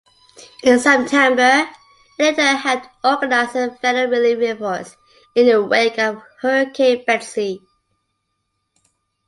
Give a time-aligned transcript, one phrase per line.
[0.63, 1.69] In September,
[2.17, 4.97] Ellington helped organize federal relief efforts
[5.35, 7.61] in the wake of Hurricane Betsy.